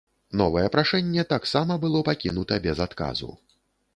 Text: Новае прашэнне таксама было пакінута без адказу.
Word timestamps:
Новае 0.39 0.63
прашэнне 0.75 1.25
таксама 1.33 1.77
было 1.85 2.01
пакінута 2.09 2.59
без 2.65 2.77
адказу. 2.89 3.29